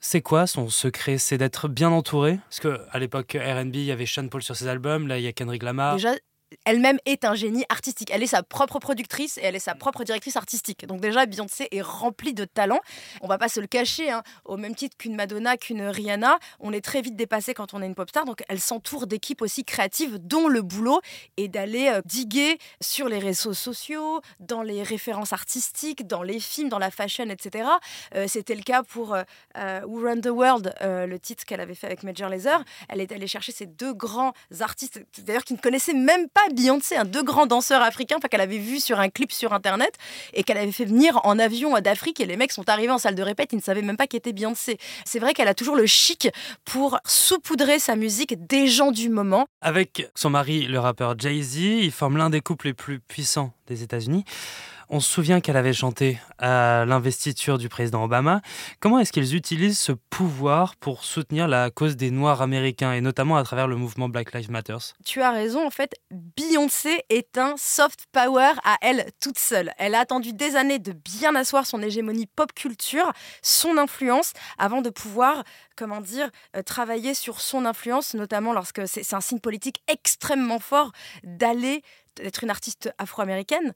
C'est 0.00 0.20
quoi 0.20 0.46
son 0.46 0.68
secret? 0.68 1.16
C'est 1.16 1.38
d'être 1.38 1.66
bien 1.66 1.90
entouré 1.90 2.38
Parce 2.50 2.60
qu'à 2.60 2.98
l'époque 2.98 3.38
RB, 3.40 3.74
il 3.74 3.84
y 3.84 3.92
avait 3.92 4.04
Sean 4.04 4.28
Paul 4.28 4.42
sur 4.42 4.54
ses 4.54 4.68
albums, 4.68 5.08
là 5.08 5.18
il 5.18 5.24
y 5.24 5.26
a 5.26 5.32
Kendrick 5.32 5.62
Lamar 5.62 5.96
elle-même 6.64 6.98
est 7.04 7.24
un 7.24 7.34
génie 7.34 7.64
artistique. 7.68 8.10
Elle 8.12 8.22
est 8.22 8.28
sa 8.28 8.42
propre 8.42 8.78
productrice 8.78 9.38
et 9.38 9.42
elle 9.44 9.56
est 9.56 9.60
sa 9.60 9.74
propre 9.74 10.04
directrice 10.04 10.36
artistique. 10.36 10.86
Donc 10.86 11.00
déjà, 11.00 11.26
Beyoncé 11.26 11.68
est 11.70 11.82
remplie 11.82 12.34
de 12.34 12.44
talent. 12.44 12.80
On 13.20 13.28
va 13.28 13.38
pas 13.38 13.48
se 13.48 13.60
le 13.60 13.66
cacher, 13.66 14.10
hein. 14.10 14.22
au 14.44 14.56
même 14.56 14.74
titre 14.74 14.96
qu'une 14.96 15.16
Madonna, 15.16 15.56
qu'une 15.56 15.82
Rihanna, 15.82 16.38
on 16.60 16.72
est 16.72 16.84
très 16.84 17.02
vite 17.02 17.16
dépassé 17.16 17.54
quand 17.54 17.74
on 17.74 17.82
est 17.82 17.86
une 17.86 17.94
pop 17.94 18.08
star. 18.08 18.24
Donc 18.24 18.42
elle 18.48 18.60
s'entoure 18.60 19.06
d'équipes 19.06 19.42
aussi 19.42 19.64
créatives 19.64 20.18
dont 20.18 20.48
le 20.48 20.62
boulot 20.62 21.00
est 21.36 21.48
d'aller 21.48 21.88
euh, 21.88 22.00
diguer 22.04 22.58
sur 22.80 23.08
les 23.08 23.18
réseaux 23.18 23.54
sociaux, 23.54 24.20
dans 24.40 24.62
les 24.62 24.82
références 24.82 25.32
artistiques, 25.32 26.06
dans 26.06 26.22
les 26.22 26.40
films, 26.40 26.68
dans 26.68 26.78
la 26.78 26.90
fashion, 26.90 27.28
etc. 27.28 27.68
Euh, 28.14 28.26
c'était 28.28 28.54
le 28.54 28.62
cas 28.62 28.82
pour 28.82 29.14
euh, 29.14 29.80
Who 29.86 30.02
Run 30.04 30.20
the 30.20 30.26
World, 30.26 30.74
le 30.80 31.16
titre 31.18 31.44
qu'elle 31.44 31.60
avait 31.60 31.74
fait 31.74 31.86
avec 31.86 32.02
Major 32.02 32.28
Lazer. 32.28 32.62
Elle 32.88 33.00
est 33.00 33.12
allée 33.12 33.26
chercher 33.26 33.52
ces 33.52 33.66
deux 33.66 33.94
grands 33.94 34.32
artistes, 34.60 35.04
d'ailleurs 35.18 35.44
qui 35.44 35.54
ne 35.54 35.58
connaissaient 35.58 35.94
même 35.94 36.28
pas 36.28 36.43
Beyoncé, 36.52 36.96
un 36.96 37.04
deux 37.04 37.22
grands 37.22 37.46
danseurs 37.46 37.82
africains 37.82 38.18
qu'elle 38.30 38.40
avait 38.40 38.58
vu 38.58 38.80
sur 38.80 39.00
un 39.00 39.08
clip 39.08 39.32
sur 39.32 39.52
internet 39.52 39.94
et 40.32 40.42
qu'elle 40.42 40.58
avait 40.58 40.72
fait 40.72 40.84
venir 40.84 41.20
en 41.24 41.38
avion 41.38 41.78
d'Afrique 41.80 42.20
et 42.20 42.26
les 42.26 42.36
mecs 42.36 42.52
sont 42.52 42.68
arrivés 42.68 42.90
en 42.90 42.98
salle 42.98 43.14
de 43.14 43.22
répète, 43.22 43.52
ils 43.52 43.56
ne 43.56 43.62
savaient 43.62 43.82
même 43.82 43.96
pas 43.96 44.06
qui 44.06 44.16
était 44.16 44.32
Beyoncé. 44.32 44.78
C'est 45.04 45.18
vrai 45.18 45.34
qu'elle 45.34 45.48
a 45.48 45.54
toujours 45.54 45.76
le 45.76 45.86
chic 45.86 46.28
pour 46.64 46.98
saupoudrer 47.04 47.78
sa 47.78 47.96
musique 47.96 48.46
des 48.46 48.66
gens 48.66 48.90
du 48.90 49.08
moment. 49.08 49.46
Avec 49.60 50.10
son 50.14 50.30
mari, 50.30 50.66
le 50.66 50.78
rappeur 50.78 51.18
Jay-Z, 51.18 51.56
ils 51.56 51.92
forment 51.92 52.18
l'un 52.18 52.30
des 52.30 52.40
couples 52.40 52.66
les 52.66 52.74
plus 52.74 53.00
puissants 53.00 53.52
des 53.66 53.82
États-Unis. 53.82 54.24
On 54.96 55.00
se 55.00 55.10
souvient 55.10 55.40
qu'elle 55.40 55.56
avait 55.56 55.72
chanté 55.72 56.20
à 56.38 56.84
l'investiture 56.86 57.58
du 57.58 57.68
président 57.68 58.04
Obama. 58.04 58.42
Comment 58.78 59.00
est-ce 59.00 59.10
qu'ils 59.10 59.34
utilisent 59.34 59.80
ce 59.80 59.90
pouvoir 59.90 60.76
pour 60.76 61.02
soutenir 61.02 61.48
la 61.48 61.72
cause 61.72 61.96
des 61.96 62.12
Noirs 62.12 62.42
américains 62.42 62.92
et 62.92 63.00
notamment 63.00 63.36
à 63.36 63.42
travers 63.42 63.66
le 63.66 63.74
mouvement 63.74 64.08
Black 64.08 64.32
Lives 64.32 64.52
Matter? 64.52 64.76
Tu 65.04 65.20
as 65.20 65.32
raison, 65.32 65.66
en 65.66 65.70
fait, 65.70 65.96
Beyoncé 66.12 67.02
est 67.08 67.38
un 67.38 67.56
soft 67.56 68.06
power 68.12 68.52
à 68.62 68.76
elle 68.82 69.10
toute 69.20 69.40
seule. 69.40 69.72
Elle 69.78 69.96
a 69.96 69.98
attendu 69.98 70.32
des 70.32 70.54
années 70.54 70.78
de 70.78 70.92
bien 70.92 71.34
asseoir 71.34 71.66
son 71.66 71.82
hégémonie 71.82 72.28
pop 72.28 72.52
culture, 72.52 73.12
son 73.42 73.78
influence, 73.78 74.32
avant 74.58 74.80
de 74.80 74.90
pouvoir, 74.90 75.42
comment 75.74 76.02
dire, 76.02 76.30
euh, 76.54 76.62
travailler 76.62 77.14
sur 77.14 77.40
son 77.40 77.66
influence, 77.66 78.14
notamment 78.14 78.52
lorsque 78.52 78.86
c'est 78.86 79.12
un 79.12 79.20
signe 79.20 79.40
politique 79.40 79.82
extrêmement 79.88 80.60
fort 80.60 80.92
d'aller 81.24 81.82
d'être 82.16 82.44
une 82.44 82.50
artiste 82.50 82.94
afro-américaine 82.98 83.72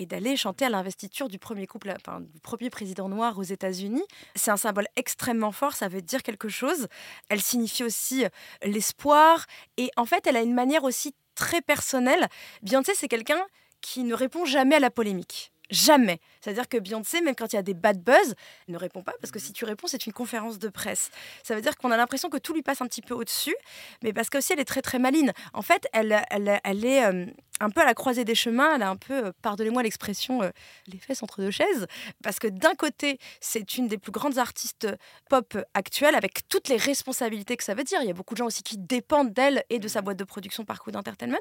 et 0.00 0.06
d'aller 0.06 0.34
chanter 0.34 0.64
à 0.64 0.70
l'investiture 0.70 1.28
du 1.28 1.38
premier 1.38 1.66
couple, 1.66 1.94
enfin, 1.94 2.20
du 2.20 2.40
premier 2.40 2.70
président 2.70 3.10
noir 3.10 3.38
aux 3.38 3.42
États-Unis. 3.42 4.02
C'est 4.34 4.50
un 4.50 4.56
symbole 4.56 4.86
extrêmement 4.96 5.52
fort, 5.52 5.74
ça 5.74 5.88
veut 5.88 6.00
dire 6.00 6.22
quelque 6.22 6.48
chose. 6.48 6.88
Elle 7.28 7.42
signifie 7.42 7.84
aussi 7.84 8.24
euh, 8.24 8.28
l'espoir. 8.62 9.44
Et 9.76 9.90
en 9.98 10.06
fait, 10.06 10.26
elle 10.26 10.38
a 10.38 10.42
une 10.42 10.54
manière 10.54 10.84
aussi 10.84 11.14
très 11.34 11.60
personnelle. 11.60 12.28
Beyoncé, 12.62 12.92
c'est 12.94 13.08
quelqu'un 13.08 13.42
qui 13.82 14.04
ne 14.04 14.14
répond 14.14 14.46
jamais 14.46 14.76
à 14.76 14.80
la 14.80 14.90
polémique. 14.90 15.52
Jamais. 15.68 16.18
C'est-à-dire 16.40 16.66
que 16.66 16.78
Beyoncé, 16.78 17.20
même 17.20 17.34
quand 17.34 17.52
il 17.52 17.56
y 17.56 17.58
a 17.58 17.62
des 17.62 17.74
bad 17.74 18.02
buzz, 18.02 18.34
ne 18.68 18.78
répond 18.78 19.02
pas 19.02 19.12
parce 19.20 19.30
que 19.30 19.38
si 19.38 19.52
tu 19.52 19.66
réponds, 19.66 19.86
c'est 19.86 20.06
une 20.06 20.14
conférence 20.14 20.58
de 20.58 20.70
presse. 20.70 21.10
Ça 21.42 21.54
veut 21.54 21.60
dire 21.60 21.76
qu'on 21.76 21.90
a 21.90 21.96
l'impression 21.98 22.30
que 22.30 22.38
tout 22.38 22.54
lui 22.54 22.62
passe 22.62 22.80
un 22.80 22.86
petit 22.86 23.02
peu 23.02 23.14
au-dessus, 23.14 23.54
mais 24.02 24.14
parce 24.14 24.30
qu'aussi 24.30 24.54
elle 24.54 24.60
est 24.60 24.64
très 24.64 24.82
très 24.82 24.98
maline. 24.98 25.32
En 25.52 25.62
fait, 25.62 25.86
elle, 25.92 26.24
elle, 26.30 26.58
elle 26.64 26.84
est 26.84 27.04
euh, 27.04 27.26
un 27.60 27.70
peu 27.70 27.80
à 27.80 27.84
la 27.84 27.94
croisée 27.94 28.24
des 28.24 28.34
chemins. 28.34 28.74
Elle 28.74 28.82
a 28.82 28.90
un 28.90 28.96
peu, 28.96 29.26
euh, 29.26 29.32
pardonnez-moi 29.42 29.82
l'expression, 29.82 30.42
euh, 30.42 30.50
les 30.86 30.98
fesses 30.98 31.22
entre 31.22 31.40
deux 31.40 31.50
chaises, 31.50 31.86
parce 32.22 32.38
que 32.38 32.48
d'un 32.48 32.74
côté, 32.74 33.18
c'est 33.40 33.76
une 33.76 33.88
des 33.88 33.98
plus 33.98 34.12
grandes 34.12 34.38
artistes 34.38 34.88
pop 35.28 35.56
actuelles 35.74 36.14
avec 36.14 36.48
toutes 36.48 36.68
les 36.68 36.76
responsabilités 36.76 37.56
que 37.56 37.64
ça 37.64 37.74
veut 37.74 37.84
dire. 37.84 38.00
Il 38.02 38.08
y 38.08 38.10
a 38.10 38.14
beaucoup 38.14 38.34
de 38.34 38.38
gens 38.38 38.46
aussi 38.46 38.62
qui 38.62 38.78
dépendent 38.78 39.32
d'elle 39.32 39.64
et 39.70 39.78
de 39.78 39.88
sa 39.88 40.02
boîte 40.02 40.16
de 40.16 40.24
production 40.24 40.64
par 40.64 40.82
coup 40.82 40.90
d'entertainment. 40.90 41.38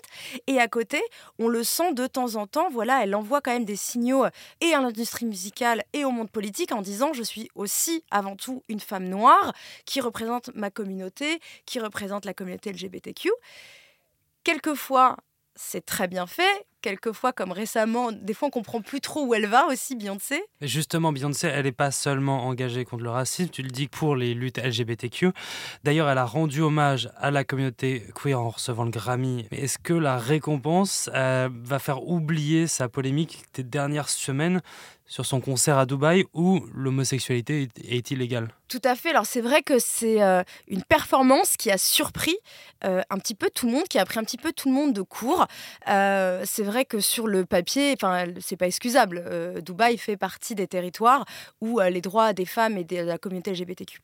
Et 0.48 0.60
à 0.60 0.68
côté, 0.68 1.02
on 1.40 1.48
le 1.48 1.64
sent 1.64 1.94
de 1.94 2.08
temps 2.08 2.36
en 2.36 2.48
temps. 2.48 2.70
Voilà, 2.70 3.04
elle 3.04 3.16
envoie 3.16 3.42
quand 3.42 3.52
même 3.52 3.66
des 3.66 3.76
signaux 3.76 4.26
et 4.62 4.74
à 4.74 4.82
l'industrie 4.82 5.26
musicale 5.26 5.84
et 5.94 6.06
au 6.06 6.12
monde 6.12 6.30
politique 6.30 6.72
en 6.72 6.82
disant 6.82 7.14
je 7.14 7.24
suis 7.24 7.50
aussi 7.56 8.04
avant 8.12 8.36
tout 8.36 8.64
une 8.68 8.80
femme 8.80 9.08
noire 9.08 9.54
qui 9.86 10.02
représente 10.02 10.54
ma 10.56 10.70
communauté, 10.70 11.40
qui 11.66 11.80
représente 11.80 12.26
la 12.26 12.34
communauté 12.34 12.72
LGBTQ. 12.72 13.30
Quelquefois, 14.44 15.18
c'est 15.60 15.86
très 15.86 16.08
bien 16.08 16.26
fait. 16.26 16.66
Quelquefois, 16.82 17.34
comme 17.34 17.52
récemment, 17.52 18.14
des 18.14 18.34
fois 18.34 18.48
on 18.48 18.52
comprend 18.52 18.82
plus 18.82 19.02
trop 19.02 19.26
où 19.26 19.34
elle 19.34 19.48
va 19.48 19.68
aussi, 19.68 19.98
Beyoncé. 19.98 20.42
Justement, 20.62 21.12
Beyoncé, 21.12 21.48
elle 21.48 21.66
n'est 21.66 21.74
pas 21.74 21.92
seulement 21.92 22.46
engagée 22.46 22.86
contre 22.86 23.04
le 23.04 23.10
racisme, 23.10 23.50
tu 23.50 23.62
le 23.62 23.70
dis 23.70 23.90
pour 23.90 24.16
les 24.16 24.34
luttes 24.34 24.58
LGBTQ. 24.58 25.32
D'ailleurs, 25.84 26.10
elle 26.10 26.18
a 26.18 26.24
rendu 26.24 26.62
hommage 26.62 27.10
à 27.18 27.32
la 27.32 27.44
communauté 27.44 28.06
queer 28.16 28.40
en 28.40 28.50
recevant 28.50 28.86
le 28.86 28.92
Grammy. 28.92 29.46
Est-ce 29.52 29.78
que 29.78 29.94
la 29.94 30.18
récompense 30.18 31.10
euh, 31.14 31.50
va 31.52 31.80
faire 31.80 32.08
oublier 32.08 32.68
sa 32.68 32.88
polémique 32.88 33.44
des 33.54 33.64
dernières 33.64 34.10
semaines 34.10 34.62
sur 35.10 35.26
son 35.26 35.42
concert 35.42 35.78
à 35.78 35.86
Dubaï 35.86 36.24
où 36.34 36.66
l'homosexualité 36.74 37.68
est 37.84 38.12
illégale. 38.12 38.48
Tout 38.70 38.82
à 38.84 38.96
fait. 38.96 39.10
Alors 39.10 39.26
c'est 39.26 39.42
vrai 39.42 39.64
que 39.64 39.80
c'est 39.80 40.22
euh, 40.22 40.44
une 40.68 40.84
performance 40.84 41.58
qui 41.58 41.72
a 41.72 41.80
surpris 41.80 42.38
euh, 42.86 43.02
un 43.10 43.18
petit 43.18 43.34
peu 43.34 43.50
tout 43.50 43.66
le 43.66 43.74
monde, 43.74 43.88
qui 43.88 43.98
a 43.98 44.06
pris 44.06 44.20
un 44.20 44.24
petit 44.24 44.38
peu 44.38 44.54
tout 44.54 44.70
le 44.70 44.76
monde 44.76 44.94
de 44.94 45.02
court. 45.02 45.48
Euh, 45.88 46.44
c'est 46.46 46.62
vrai 46.62 46.86
que 46.86 47.00
sur 47.00 47.26
le 47.26 47.46
papier, 47.46 47.96
enfin 48.00 48.26
c'est 48.40 48.58
pas 48.58 48.68
excusable. 48.68 49.24
Dubaï 49.64 49.98
fait 49.98 50.18
partie 50.18 50.54
des 50.54 50.68
territoires 50.68 51.26
où 51.62 51.80
les 51.80 52.02
droits 52.02 52.34
des 52.34 52.46
femmes 52.46 52.78
et 52.78 52.84
de 52.84 52.98
la 52.98 53.18
communauté 53.18 53.54
LGBTQ+ 53.54 54.00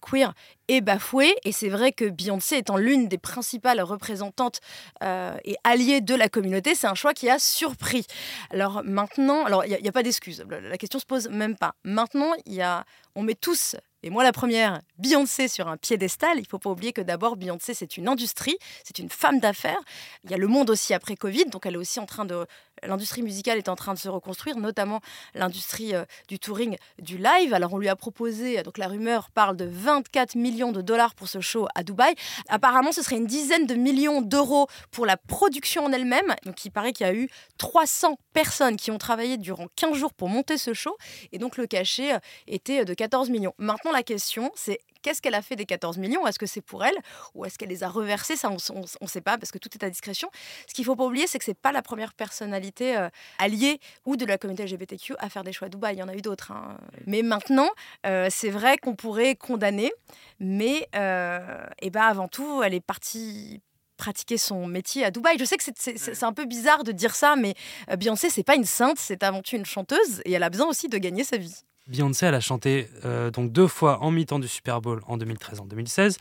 queer 0.00 0.32
est 0.68 0.80
bafoué. 0.80 1.34
Et 1.44 1.52
c'est 1.52 1.68
vrai 1.68 1.92
que 1.92 2.06
Beyoncé 2.06 2.56
étant 2.56 2.78
l'une 2.78 3.06
des 3.06 3.18
principales 3.18 3.82
représentantes 3.82 4.60
et 5.02 5.56
alliées 5.64 6.00
de 6.00 6.14
la 6.14 6.30
communauté, 6.30 6.74
c'est 6.74 6.86
un 6.86 6.94
choix 6.94 7.12
qui 7.12 7.28
a 7.28 7.38
surpris. 7.38 8.06
Alors 8.50 8.82
maintenant, 8.82 9.44
alors 9.44 9.66
il 9.66 9.68
n'y 9.68 9.86
a, 9.86 9.90
a, 9.90 9.92
pas 9.92 10.02
d'excuse. 10.02 10.29
La 10.38 10.78
question 10.78 10.98
se 10.98 11.06
pose 11.06 11.28
même 11.28 11.56
pas. 11.56 11.74
Maintenant, 11.84 12.32
il 12.46 12.54
y 12.54 12.62
a, 12.62 12.84
on 13.14 13.22
met 13.22 13.34
tous 13.34 13.76
et 14.02 14.08
moi, 14.08 14.24
la 14.24 14.32
première, 14.32 14.80
Beyoncé 14.98 15.46
sur 15.48 15.68
un 15.68 15.76
piédestal. 15.76 16.38
Il 16.38 16.46
faut 16.46 16.58
pas 16.58 16.70
oublier 16.70 16.92
que 16.92 17.02
d'abord, 17.02 17.36
Beyoncé, 17.36 17.74
c'est 17.74 17.98
une 17.98 18.08
industrie, 18.08 18.56
c'est 18.82 18.98
une 18.98 19.10
femme 19.10 19.40
d'affaires. 19.40 19.80
Il 20.24 20.30
y 20.30 20.34
a 20.34 20.38
le 20.38 20.46
monde 20.46 20.70
aussi 20.70 20.94
après 20.94 21.16
Covid, 21.16 21.46
donc 21.46 21.66
elle 21.66 21.74
est 21.74 21.78
aussi 21.78 22.00
en 22.00 22.06
train 22.06 22.24
de 22.24 22.46
l'industrie 22.82 23.22
musicale 23.22 23.58
est 23.58 23.68
en 23.68 23.76
train 23.76 23.94
de 23.94 23.98
se 23.98 24.08
reconstruire, 24.08 24.56
notamment 24.56 25.00
l'industrie 25.34 25.94
euh, 25.94 26.04
du 26.28 26.38
touring, 26.38 26.76
du 26.98 27.18
live. 27.18 27.54
Alors 27.54 27.72
on 27.74 27.78
lui 27.78 27.88
a 27.88 27.96
proposé, 27.96 28.62
donc 28.62 28.78
la 28.78 28.88
rumeur 28.88 29.30
parle 29.30 29.56
de 29.56 29.64
24 29.64 30.34
millions 30.34 30.72
de 30.72 30.82
dollars 30.82 31.14
pour 31.14 31.28
ce 31.28 31.40
show 31.40 31.66
à 31.74 31.82
Dubaï. 31.82 32.14
Apparemment, 32.48 32.92
ce 32.92 33.02
serait 33.02 33.16
une 33.16 33.26
dizaine 33.26 33.66
de 33.66 33.74
millions 33.74 34.22
d'euros 34.22 34.68
pour 34.90 35.06
la 35.06 35.16
production 35.16 35.84
en 35.84 35.92
elle-même. 35.92 36.34
Donc 36.44 36.64
il 36.64 36.70
paraît 36.70 36.92
qu'il 36.92 37.06
y 37.06 37.10
a 37.10 37.14
eu 37.14 37.28
300 37.58 38.18
personnes 38.32 38.76
qui 38.76 38.90
ont 38.90 38.98
travaillé 38.98 39.36
durant 39.36 39.66
15 39.76 39.96
jours 39.96 40.14
pour 40.14 40.28
monter 40.28 40.58
ce 40.58 40.74
show. 40.74 40.96
Et 41.32 41.38
donc 41.38 41.56
le 41.56 41.66
cachet 41.66 42.14
euh, 42.14 42.18
était 42.46 42.84
de 42.84 42.94
14 42.94 43.30
millions. 43.30 43.54
Maintenant, 43.58 43.92
la 43.92 44.02
question, 44.02 44.50
c'est 44.54 44.80
Qu'est-ce 45.02 45.22
qu'elle 45.22 45.34
a 45.34 45.42
fait 45.42 45.56
des 45.56 45.66
14 45.66 45.98
millions? 45.98 46.26
Est-ce 46.26 46.38
que 46.38 46.46
c'est 46.46 46.60
pour 46.60 46.84
elle 46.84 46.96
ou 47.34 47.44
est-ce 47.44 47.58
qu'elle 47.58 47.68
les 47.68 47.82
a 47.82 47.88
reversés? 47.88 48.36
Ça, 48.36 48.50
on 48.50 48.54
ne 48.80 49.08
sait 49.08 49.20
pas 49.20 49.38
parce 49.38 49.50
que 49.50 49.58
tout 49.58 49.70
est 49.74 49.84
à 49.84 49.90
discrétion. 49.90 50.30
Ce 50.66 50.74
qu'il 50.74 50.84
faut 50.84 50.96
pas 50.96 51.04
oublier, 51.04 51.26
c'est 51.26 51.38
que 51.38 51.44
c'est 51.44 51.54
pas 51.54 51.72
la 51.72 51.82
première 51.82 52.12
personnalité 52.14 52.96
euh, 52.96 53.08
alliée 53.38 53.80
ou 54.04 54.16
de 54.16 54.24
la 54.24 54.38
communauté 54.38 54.64
LGBTQ 54.64 55.14
à 55.18 55.28
faire 55.28 55.44
des 55.44 55.52
choix 55.52 55.66
à 55.66 55.68
Dubaï. 55.68 55.96
Il 55.96 55.98
y 55.98 56.02
en 56.02 56.08
a 56.08 56.14
eu 56.14 56.22
d'autres. 56.22 56.52
Hein. 56.52 56.76
Mais 57.06 57.22
maintenant, 57.22 57.68
euh, 58.06 58.28
c'est 58.30 58.50
vrai 58.50 58.76
qu'on 58.78 58.94
pourrait 58.94 59.36
condamner, 59.36 59.92
mais 60.38 60.88
euh, 60.94 61.64
et 61.80 61.90
ben 61.90 62.02
avant 62.02 62.28
tout, 62.28 62.62
elle 62.62 62.74
est 62.74 62.80
partie 62.80 63.60
pratiquer 63.96 64.38
son 64.38 64.66
métier 64.66 65.04
à 65.04 65.10
Dubaï. 65.10 65.36
Je 65.38 65.44
sais 65.44 65.58
que 65.58 65.64
c'est 65.64 66.24
un 66.24 66.32
peu 66.32 66.46
bizarre 66.46 66.84
de 66.84 66.92
dire 66.92 67.14
ça, 67.14 67.36
mais 67.36 67.54
Beyoncé, 67.98 68.30
c'est 68.30 68.42
pas 68.42 68.56
une 68.56 68.64
sainte, 68.64 68.98
c'est 68.98 69.22
avant 69.22 69.42
tout 69.42 69.56
une 69.56 69.66
chanteuse 69.66 70.22
et 70.24 70.32
elle 70.32 70.42
a 70.42 70.48
besoin 70.48 70.68
aussi 70.68 70.88
de 70.88 70.96
gagner 70.96 71.22
sa 71.22 71.36
vie. 71.36 71.54
Beyoncé, 71.90 72.26
elle 72.26 72.34
a 72.34 72.40
chanté 72.40 72.88
euh, 73.04 73.30
donc 73.30 73.50
deux 73.52 73.66
fois 73.66 73.98
en 74.02 74.10
mi-temps 74.10 74.38
du 74.38 74.48
Super 74.48 74.80
Bowl 74.80 75.02
en 75.06 75.16
2013 75.16 75.58
et 75.58 75.60
en 75.60 75.66
2016. 75.66 76.18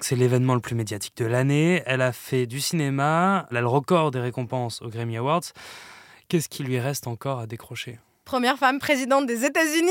C'est 0.00 0.16
l'événement 0.16 0.54
le 0.54 0.60
plus 0.60 0.74
médiatique 0.74 1.16
de 1.18 1.26
l'année. 1.26 1.82
Elle 1.86 2.02
a 2.02 2.12
fait 2.12 2.46
du 2.46 2.60
cinéma, 2.60 3.46
elle 3.50 3.58
a 3.58 3.60
le 3.60 3.66
record 3.66 4.10
des 4.10 4.20
récompenses 4.20 4.80
aux 4.82 4.88
Grammy 4.88 5.16
Awards. 5.16 5.42
Qu'est-ce 6.28 6.48
qui 6.48 6.64
lui 6.64 6.80
reste 6.80 7.06
encore 7.06 7.38
à 7.38 7.46
décrocher? 7.46 7.98
Première 8.24 8.58
femme 8.58 8.78
présidente 8.78 9.26
des 9.26 9.44
États-Unis 9.44 9.90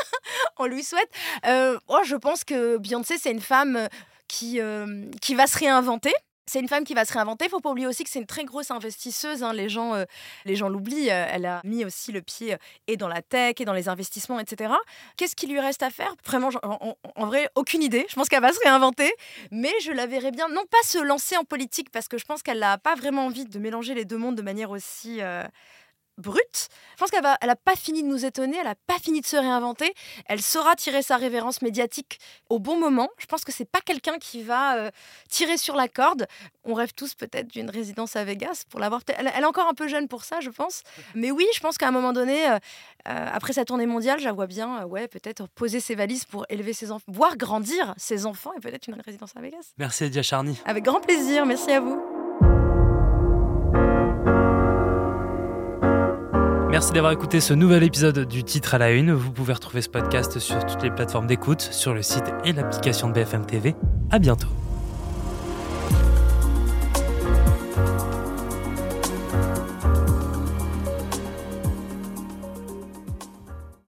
On 0.58 0.66
lui 0.66 0.82
souhaite. 0.82 1.10
Euh, 1.46 1.78
oh, 1.88 2.00
je 2.04 2.16
pense 2.16 2.44
que 2.44 2.78
Beyoncé, 2.78 3.18
c'est 3.18 3.30
une 3.30 3.40
femme 3.40 3.88
qui, 4.28 4.60
euh, 4.60 5.06
qui 5.20 5.34
va 5.34 5.46
se 5.46 5.58
réinventer. 5.58 6.12
C'est 6.46 6.58
une 6.58 6.68
femme 6.68 6.84
qui 6.84 6.94
va 6.94 7.04
se 7.04 7.12
réinventer. 7.12 7.44
Il 7.44 7.50
faut 7.50 7.60
pas 7.60 7.70
oublier 7.70 7.86
aussi 7.86 8.02
que 8.02 8.10
c'est 8.10 8.18
une 8.18 8.26
très 8.26 8.44
grosse 8.44 8.70
investisseuse. 8.70 9.42
Hein. 9.42 9.52
Les 9.52 9.68
gens, 9.68 9.94
euh, 9.94 10.04
les 10.44 10.56
gens 10.56 10.68
l'oublient. 10.68 11.10
Euh, 11.10 11.26
elle 11.30 11.46
a 11.46 11.60
mis 11.64 11.84
aussi 11.84 12.10
le 12.10 12.20
pied 12.20 12.54
euh, 12.54 12.58
et 12.88 12.96
dans 12.96 13.08
la 13.08 13.22
tech 13.22 13.54
et 13.60 13.64
dans 13.64 13.72
les 13.72 13.88
investissements, 13.88 14.40
etc. 14.40 14.74
Qu'est-ce 15.16 15.36
qui 15.36 15.46
lui 15.46 15.60
reste 15.60 15.82
à 15.82 15.90
faire? 15.90 16.14
Vraiment, 16.26 16.50
en, 16.62 17.26
vrai, 17.26 17.48
aucune 17.54 17.82
idée. 17.82 18.06
Je 18.08 18.14
pense 18.14 18.28
qu'elle 18.28 18.42
va 18.42 18.52
se 18.52 18.60
réinventer, 18.64 19.12
mais 19.50 19.72
je 19.82 19.92
la 19.92 20.06
verrais 20.06 20.32
bien, 20.32 20.48
non 20.48 20.64
pas 20.68 20.82
se 20.84 20.98
lancer 20.98 21.36
en 21.36 21.44
politique 21.44 21.90
parce 21.90 22.08
que 22.08 22.18
je 22.18 22.24
pense 22.24 22.42
qu'elle 22.42 22.58
n'a 22.58 22.76
pas 22.76 22.96
vraiment 22.96 23.26
envie 23.26 23.44
de 23.44 23.58
mélanger 23.58 23.94
les 23.94 24.04
deux 24.04 24.18
mondes 24.18 24.36
de 24.36 24.42
manière 24.42 24.70
aussi 24.70 25.20
brute. 26.22 26.68
Je 26.92 26.96
pense 26.98 27.10
qu'elle 27.10 27.22
n'a 27.22 27.36
elle 27.40 27.54
pas 27.62 27.76
fini 27.76 28.02
de 28.02 28.08
nous 28.08 28.24
étonner, 28.24 28.56
elle 28.56 28.64
n'a 28.64 28.74
pas 28.86 28.98
fini 28.98 29.20
de 29.20 29.26
se 29.26 29.36
réinventer. 29.36 29.92
Elle 30.26 30.40
saura 30.40 30.74
tirer 30.76 31.02
sa 31.02 31.16
révérence 31.16 31.60
médiatique 31.60 32.18
au 32.48 32.58
bon 32.58 32.78
moment. 32.78 33.10
Je 33.18 33.26
pense 33.26 33.44
que 33.44 33.52
c'est 33.52 33.68
pas 33.68 33.80
quelqu'un 33.80 34.18
qui 34.18 34.42
va 34.42 34.76
euh, 34.76 34.90
tirer 35.28 35.56
sur 35.56 35.76
la 35.76 35.88
corde. 35.88 36.26
On 36.64 36.74
rêve 36.74 36.92
tous 36.94 37.14
peut-être 37.14 37.48
d'une 37.48 37.68
résidence 37.68 38.16
à 38.16 38.24
Vegas 38.24 38.64
pour 38.70 38.80
l'avoir. 38.80 39.02
Elle, 39.18 39.30
elle, 39.34 39.42
est 39.42 39.46
encore 39.46 39.68
un 39.68 39.74
peu 39.74 39.88
jeune 39.88 40.08
pour 40.08 40.24
ça, 40.24 40.40
je 40.40 40.50
pense. 40.50 40.82
Mais 41.14 41.30
oui, 41.30 41.46
je 41.54 41.60
pense 41.60 41.76
qu'à 41.76 41.88
un 41.88 41.92
moment 41.92 42.12
donné, 42.12 42.48
euh, 42.48 42.58
euh, 43.08 43.26
après 43.32 43.52
sa 43.52 43.64
tournée 43.64 43.86
mondiale, 43.86 44.20
je 44.20 44.24
la 44.24 44.32
vois 44.32 44.46
bien, 44.46 44.84
ouais, 44.86 45.08
peut-être 45.08 45.48
poser 45.48 45.80
ses 45.80 45.94
valises 45.94 46.24
pour 46.24 46.46
élever 46.48 46.72
ses 46.72 46.92
enfants, 46.92 47.04
voir 47.08 47.36
grandir 47.36 47.94
ses 47.96 48.26
enfants 48.26 48.52
et 48.56 48.60
peut-être 48.60 48.86
une 48.86 49.00
résidence 49.00 49.32
à 49.36 49.40
Vegas. 49.40 49.72
Merci 49.78 50.04
Edia 50.04 50.22
Charny. 50.22 50.60
Avec 50.64 50.84
grand 50.84 51.00
plaisir, 51.00 51.44
merci 51.46 51.70
à 51.72 51.80
vous. 51.80 52.11
Merci 56.82 56.94
d'avoir 56.94 57.12
écouté 57.12 57.38
ce 57.38 57.54
nouvel 57.54 57.84
épisode 57.84 58.26
du 58.26 58.42
titre 58.42 58.74
à 58.74 58.78
la 58.78 58.90
une. 58.90 59.12
Vous 59.12 59.30
pouvez 59.30 59.52
retrouver 59.52 59.82
ce 59.82 59.88
podcast 59.88 60.40
sur 60.40 60.66
toutes 60.66 60.82
les 60.82 60.90
plateformes 60.90 61.28
d'écoute, 61.28 61.60
sur 61.60 61.94
le 61.94 62.02
site 62.02 62.24
et 62.44 62.52
l'application 62.52 63.06
de 63.06 63.12
BFM 63.12 63.46
TV. 63.46 63.76
À 64.10 64.18
bientôt. 64.18 64.48